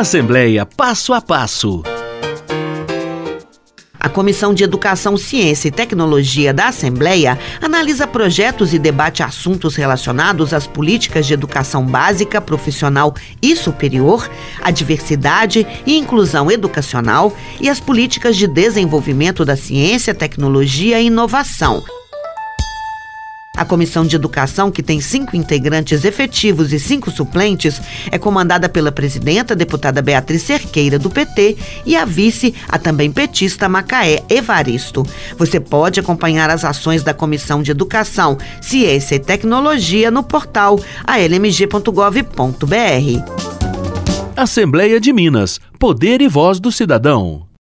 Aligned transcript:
Assembleia 0.00 0.66
Passo 0.66 1.14
a 1.14 1.22
Passo. 1.22 1.82
A 3.98 4.10
Comissão 4.10 4.52
de 4.52 4.62
Educação, 4.62 5.16
Ciência 5.16 5.68
e 5.68 5.70
Tecnologia 5.70 6.52
da 6.52 6.68
Assembleia 6.68 7.38
analisa 7.62 8.06
projetos 8.06 8.74
e 8.74 8.78
debate 8.78 9.22
assuntos 9.22 9.74
relacionados 9.74 10.52
às 10.52 10.66
políticas 10.66 11.26
de 11.26 11.32
educação 11.32 11.82
básica, 11.82 12.42
profissional 12.42 13.14
e 13.40 13.56
superior, 13.56 14.30
a 14.62 14.70
diversidade 14.70 15.66
e 15.86 15.96
inclusão 15.96 16.50
educacional 16.50 17.34
e 17.58 17.70
as 17.70 17.80
políticas 17.80 18.36
de 18.36 18.46
desenvolvimento 18.46 19.46
da 19.46 19.56
ciência, 19.56 20.14
tecnologia 20.14 21.00
e 21.00 21.06
inovação. 21.06 21.82
A 23.56 23.64
Comissão 23.64 24.04
de 24.06 24.14
Educação, 24.16 24.70
que 24.70 24.82
tem 24.82 25.00
cinco 25.00 25.34
integrantes 25.34 26.04
efetivos 26.04 26.72
e 26.72 26.78
cinco 26.78 27.10
suplentes, 27.10 27.80
é 28.10 28.18
comandada 28.18 28.68
pela 28.68 28.92
presidenta, 28.92 29.56
deputada 29.56 30.02
Beatriz 30.02 30.42
Cerqueira, 30.42 30.98
do 30.98 31.08
PT, 31.08 31.56
e 31.84 31.96
a 31.96 32.04
vice, 32.04 32.54
a 32.68 32.78
também 32.78 33.10
petista 33.10 33.68
Macaé 33.68 34.22
Evaristo. 34.28 35.04
Você 35.38 35.58
pode 35.58 35.98
acompanhar 36.00 36.50
as 36.50 36.64
ações 36.64 37.02
da 37.02 37.14
Comissão 37.14 37.62
de 37.62 37.70
Educação, 37.70 38.36
Ciência 38.60 39.14
e 39.14 39.20
Tecnologia 39.20 40.10
no 40.10 40.22
portal 40.22 40.78
almg.gov.br. 41.06 42.26
Assembleia 44.36 45.00
de 45.00 45.12
Minas. 45.12 45.58
Poder 45.78 46.20
e 46.20 46.28
voz 46.28 46.60
do 46.60 46.70
cidadão. 46.70 47.45